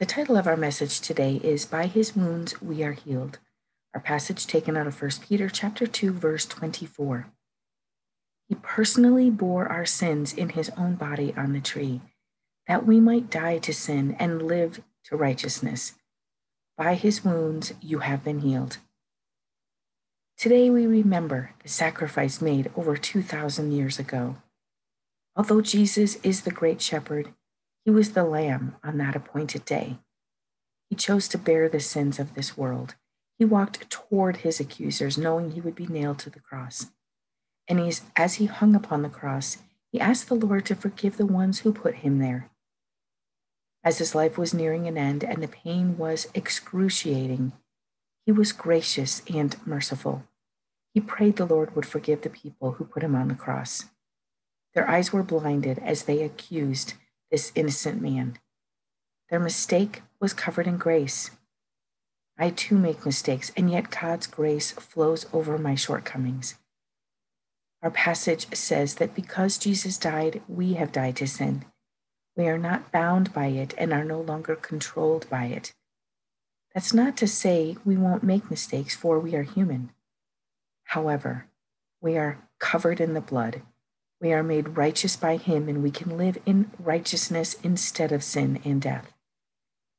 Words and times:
The 0.00 0.06
title 0.06 0.38
of 0.38 0.46
our 0.46 0.56
message 0.56 1.02
today 1.02 1.38
is 1.44 1.66
By 1.66 1.84
His 1.84 2.16
Wounds 2.16 2.62
We 2.62 2.82
Are 2.82 2.94
Healed. 2.94 3.38
Our 3.92 4.00
passage 4.00 4.46
taken 4.46 4.74
out 4.74 4.86
of 4.86 4.98
1 4.98 5.10
Peter 5.28 5.50
chapter 5.50 5.86
2 5.86 6.10
verse 6.14 6.46
24. 6.46 7.26
He 8.48 8.54
personally 8.54 9.28
bore 9.28 9.68
our 9.68 9.84
sins 9.84 10.32
in 10.32 10.48
his 10.48 10.70
own 10.70 10.94
body 10.94 11.34
on 11.36 11.52
the 11.52 11.60
tree, 11.60 12.00
that 12.66 12.86
we 12.86 12.98
might 12.98 13.28
die 13.28 13.58
to 13.58 13.74
sin 13.74 14.16
and 14.18 14.40
live 14.40 14.80
to 15.04 15.16
righteousness. 15.18 15.92
By 16.78 16.94
his 16.94 17.22
wounds 17.22 17.74
you 17.82 17.98
have 17.98 18.24
been 18.24 18.40
healed. 18.40 18.78
Today 20.38 20.70
we 20.70 20.86
remember 20.86 21.50
the 21.62 21.68
sacrifice 21.68 22.40
made 22.40 22.70
over 22.74 22.96
2,000 22.96 23.70
years 23.70 23.98
ago. 23.98 24.36
Although 25.36 25.60
Jesus 25.60 26.16
is 26.22 26.40
the 26.40 26.50
great 26.50 26.80
shepherd, 26.80 27.34
he 27.84 27.90
was 27.90 28.12
the 28.12 28.24
lamb 28.24 28.76
on 28.82 28.98
that 28.98 29.16
appointed 29.16 29.64
day. 29.64 29.98
He 30.88 30.96
chose 30.96 31.28
to 31.28 31.38
bear 31.38 31.68
the 31.68 31.80
sins 31.80 32.18
of 32.18 32.34
this 32.34 32.56
world. 32.56 32.94
He 33.38 33.44
walked 33.44 33.88
toward 33.90 34.38
his 34.38 34.60
accusers, 34.60 35.16
knowing 35.16 35.52
he 35.52 35.60
would 35.60 35.74
be 35.74 35.86
nailed 35.86 36.18
to 36.20 36.30
the 36.30 36.40
cross. 36.40 36.90
And 37.68 38.00
as 38.16 38.34
he 38.34 38.46
hung 38.46 38.74
upon 38.74 39.02
the 39.02 39.08
cross, 39.08 39.58
he 39.92 40.00
asked 40.00 40.28
the 40.28 40.34
Lord 40.34 40.66
to 40.66 40.74
forgive 40.74 41.16
the 41.16 41.26
ones 41.26 41.60
who 41.60 41.72
put 41.72 41.96
him 41.96 42.18
there. 42.18 42.50
As 43.82 43.98
his 43.98 44.14
life 44.14 44.36
was 44.36 44.52
nearing 44.52 44.86
an 44.86 44.98
end 44.98 45.24
and 45.24 45.42
the 45.42 45.48
pain 45.48 45.96
was 45.96 46.28
excruciating, 46.34 47.52
he 48.26 48.32
was 48.32 48.52
gracious 48.52 49.22
and 49.32 49.56
merciful. 49.66 50.24
He 50.92 51.00
prayed 51.00 51.36
the 51.36 51.46
Lord 51.46 51.74
would 51.74 51.86
forgive 51.86 52.22
the 52.22 52.30
people 52.30 52.72
who 52.72 52.84
put 52.84 53.02
him 53.02 53.14
on 53.14 53.28
the 53.28 53.34
cross. 53.34 53.86
Their 54.74 54.88
eyes 54.88 55.12
were 55.12 55.22
blinded 55.22 55.78
as 55.78 56.02
they 56.02 56.22
accused 56.22 56.94
this 57.30 57.52
innocent 57.54 58.00
man. 58.00 58.38
Their 59.30 59.40
mistake 59.40 60.02
was 60.20 60.32
covered 60.32 60.66
in 60.66 60.76
grace. 60.76 61.30
I 62.38 62.50
too 62.50 62.76
make 62.76 63.04
mistakes, 63.04 63.52
and 63.56 63.70
yet 63.70 63.90
God's 63.90 64.26
grace 64.26 64.72
flows 64.72 65.26
over 65.32 65.58
my 65.58 65.74
shortcomings. 65.74 66.56
Our 67.82 67.90
passage 67.90 68.54
says 68.54 68.96
that 68.96 69.14
because 69.14 69.58
Jesus 69.58 69.96
died, 69.96 70.42
we 70.48 70.74
have 70.74 70.92
died 70.92 71.16
to 71.16 71.26
sin. 71.26 71.64
We 72.36 72.46
are 72.48 72.58
not 72.58 72.92
bound 72.92 73.32
by 73.32 73.46
it 73.46 73.74
and 73.78 73.92
are 73.92 74.04
no 74.04 74.20
longer 74.20 74.56
controlled 74.56 75.28
by 75.30 75.46
it. 75.46 75.72
That's 76.74 76.94
not 76.94 77.16
to 77.18 77.26
say 77.26 77.76
we 77.84 77.96
won't 77.96 78.22
make 78.22 78.50
mistakes, 78.50 78.94
for 78.94 79.18
we 79.18 79.34
are 79.34 79.42
human. 79.42 79.90
However, 80.84 81.46
we 82.00 82.16
are 82.16 82.38
covered 82.58 83.00
in 83.00 83.14
the 83.14 83.20
blood 83.20 83.62
we 84.20 84.32
are 84.32 84.42
made 84.42 84.76
righteous 84.76 85.16
by 85.16 85.36
him, 85.36 85.68
and 85.68 85.82
we 85.82 85.90
can 85.90 86.18
live 86.18 86.38
in 86.44 86.70
righteousness 86.78 87.54
instead 87.62 88.12
of 88.12 88.22
sin 88.22 88.60
and 88.64 88.82
death. 88.82 89.12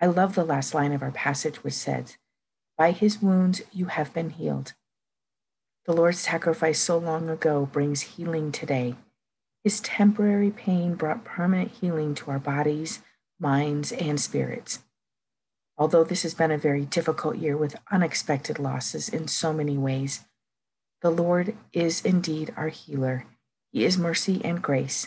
I 0.00 0.06
love 0.06 0.34
the 0.34 0.44
last 0.44 0.74
line 0.74 0.92
of 0.92 1.02
our 1.02 1.12
passage, 1.12 1.62
which 1.62 1.74
says, 1.74 2.18
By 2.76 2.90
his 2.90 3.22
wounds 3.22 3.62
you 3.72 3.86
have 3.86 4.12
been 4.12 4.30
healed. 4.30 4.74
The 5.86 5.92
Lord's 5.92 6.18
sacrifice 6.18 6.80
so 6.80 6.98
long 6.98 7.30
ago 7.30 7.66
brings 7.66 8.02
healing 8.02 8.50
today. 8.50 8.96
His 9.62 9.80
temporary 9.80 10.50
pain 10.50 10.94
brought 10.94 11.24
permanent 11.24 11.70
healing 11.80 12.14
to 12.16 12.30
our 12.30 12.38
bodies, 12.38 13.00
minds, 13.38 13.92
and 13.92 14.20
spirits. 14.20 14.80
Although 15.76 16.04
this 16.04 16.24
has 16.24 16.34
been 16.34 16.50
a 16.50 16.58
very 16.58 16.84
difficult 16.84 17.36
year 17.36 17.56
with 17.56 17.76
unexpected 17.90 18.58
losses 18.58 19.08
in 19.08 19.28
so 19.28 19.52
many 19.52 19.78
ways, 19.78 20.24
the 21.02 21.10
Lord 21.10 21.56
is 21.72 22.04
indeed 22.04 22.52
our 22.56 22.68
healer 22.68 23.24
he 23.78 23.84
is 23.84 23.96
mercy 23.96 24.40
and 24.42 24.60
grace, 24.60 25.06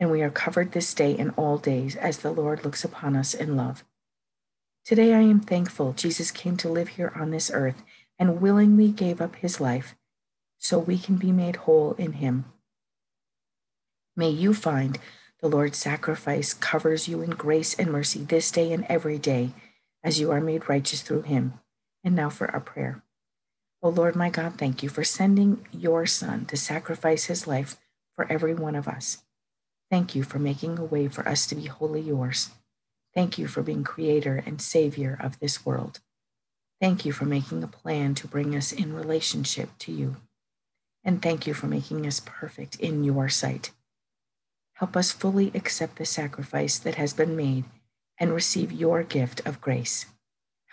and 0.00 0.10
we 0.10 0.20
are 0.20 0.30
covered 0.30 0.72
this 0.72 0.94
day 0.94 1.16
and 1.16 1.32
all 1.36 1.58
days 1.58 1.94
as 1.94 2.18
the 2.18 2.32
Lord 2.32 2.64
looks 2.64 2.84
upon 2.84 3.14
us 3.14 3.34
in 3.34 3.56
love. 3.56 3.84
Today 4.84 5.14
I 5.14 5.20
am 5.20 5.38
thankful 5.38 5.92
Jesus 5.92 6.32
came 6.32 6.56
to 6.56 6.68
live 6.68 6.88
here 6.88 7.12
on 7.14 7.30
this 7.30 7.52
earth 7.54 7.84
and 8.18 8.40
willingly 8.40 8.88
gave 8.88 9.20
up 9.20 9.36
his 9.36 9.60
life 9.60 9.94
so 10.58 10.76
we 10.76 10.98
can 10.98 11.18
be 11.18 11.30
made 11.30 11.54
whole 11.54 11.92
in 11.98 12.14
him. 12.14 12.46
May 14.16 14.30
you 14.30 14.54
find 14.54 14.98
the 15.40 15.48
Lord's 15.48 15.78
sacrifice 15.78 16.52
covers 16.52 17.06
you 17.06 17.22
in 17.22 17.30
grace 17.30 17.74
and 17.74 17.92
mercy 17.92 18.24
this 18.24 18.50
day 18.50 18.72
and 18.72 18.84
every 18.88 19.18
day 19.18 19.50
as 20.02 20.18
you 20.18 20.32
are 20.32 20.40
made 20.40 20.68
righteous 20.68 21.02
through 21.02 21.22
him. 21.22 21.60
And 22.02 22.16
now 22.16 22.28
for 22.28 22.50
our 22.50 22.58
prayer. 22.58 23.04
O 23.84 23.88
oh 23.88 23.92
Lord 23.92 24.16
my 24.16 24.30
God, 24.30 24.54
thank 24.58 24.82
you 24.82 24.88
for 24.88 25.04
sending 25.04 25.64
your 25.70 26.06
Son 26.06 26.44
to 26.46 26.56
sacrifice 26.56 27.26
his 27.26 27.46
life 27.46 27.76
for 28.20 28.30
every 28.30 28.52
one 28.52 28.74
of 28.74 28.86
us. 28.86 29.22
Thank 29.90 30.14
you 30.14 30.24
for 30.24 30.38
making 30.38 30.78
a 30.78 30.84
way 30.84 31.08
for 31.08 31.26
us 31.26 31.46
to 31.46 31.54
be 31.54 31.64
wholly 31.64 32.02
yours. 32.02 32.50
Thank 33.14 33.38
you 33.38 33.46
for 33.46 33.62
being 33.62 33.82
creator 33.82 34.42
and 34.44 34.60
savior 34.60 35.16
of 35.18 35.40
this 35.40 35.64
world. 35.64 36.00
Thank 36.82 37.06
you 37.06 37.12
for 37.12 37.24
making 37.24 37.62
a 37.62 37.66
plan 37.66 38.14
to 38.16 38.28
bring 38.28 38.54
us 38.54 38.72
in 38.72 38.92
relationship 38.92 39.70
to 39.78 39.90
you. 39.90 40.16
And 41.02 41.22
thank 41.22 41.46
you 41.46 41.54
for 41.54 41.66
making 41.66 42.06
us 42.06 42.20
perfect 42.20 42.78
in 42.78 43.04
your 43.04 43.30
sight. 43.30 43.70
Help 44.74 44.98
us 44.98 45.12
fully 45.12 45.50
accept 45.54 45.96
the 45.96 46.04
sacrifice 46.04 46.78
that 46.78 46.96
has 46.96 47.14
been 47.14 47.34
made 47.34 47.64
and 48.18 48.34
receive 48.34 48.70
your 48.70 49.02
gift 49.02 49.40
of 49.46 49.62
grace. 49.62 50.04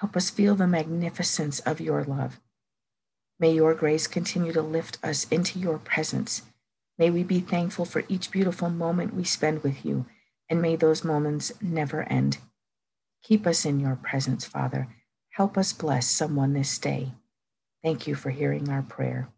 Help 0.02 0.18
us 0.18 0.29
feel 0.29 0.56
the 0.56 0.68
magnificence 0.68 1.62
of 1.62 1.79
your 1.79 2.03
love. 2.03 2.41
May 3.40 3.53
your 3.53 3.74
grace 3.74 4.06
continue 4.06 4.52
to 4.52 4.62
lift 4.62 4.97
us 5.02 5.25
into 5.31 5.59
your 5.59 5.78
presence 5.78 6.41
May 6.97 7.09
we 7.12 7.24
be 7.24 7.40
thankful 7.40 7.85
for 7.85 8.03
each 8.09 8.31
beautiful 8.31 8.69
moment 8.69 9.13
we 9.13 9.24
spend 9.24 9.63
with 9.63 9.85
you, 9.85 10.06
and 10.50 10.62
may 10.62 10.75
those 10.75 11.03
moments 11.03 11.53
never 11.62 12.03
end. 12.03 12.40
Keep 13.24 13.46
us 13.46 13.66
in 13.66 13.80
your 13.80 13.96
presence, 13.96 14.46
Father. 14.46 14.88
Help 15.31 15.58
us 15.58 15.74
bless 15.74 16.08
someone 16.08 16.53
this 16.53 16.78
day. 16.80 17.12
Thank 17.84 18.08
you 18.08 18.16
for 18.16 18.31
hearing 18.31 18.69
our 18.69 18.81
prayer. 18.81 19.30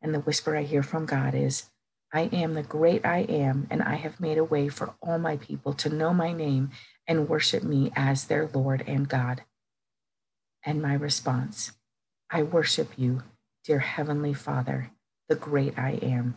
And 0.00 0.14
the 0.14 0.20
whisper 0.20 0.56
I 0.56 0.62
hear 0.62 0.82
from 0.82 1.06
God 1.06 1.34
is, 1.34 1.70
I 2.12 2.22
am 2.32 2.54
the 2.54 2.62
great 2.62 3.04
I 3.04 3.18
am, 3.22 3.66
and 3.70 3.82
I 3.82 3.96
have 3.96 4.20
made 4.20 4.38
a 4.38 4.44
way 4.44 4.68
for 4.68 4.94
all 5.02 5.18
my 5.18 5.36
people 5.36 5.72
to 5.74 5.88
know 5.88 6.14
my 6.14 6.32
name 6.32 6.70
and 7.08 7.28
worship 7.28 7.64
me 7.64 7.90
as 7.96 8.24
their 8.24 8.48
Lord 8.54 8.84
and 8.86 9.08
God. 9.08 9.42
And 10.64 10.80
my 10.80 10.94
response, 10.94 11.72
I 12.30 12.44
worship 12.44 12.92
you, 12.96 13.24
dear 13.64 13.80
Heavenly 13.80 14.34
Father, 14.34 14.90
the 15.28 15.34
great 15.34 15.76
I 15.76 15.92
am. 16.02 16.36